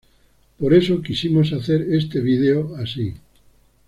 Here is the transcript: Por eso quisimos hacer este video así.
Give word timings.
Por 0.57 0.73
eso 0.73 1.03
quisimos 1.03 1.53
hacer 1.53 1.81
este 1.93 2.21
video 2.21 2.75
así. 2.75 3.13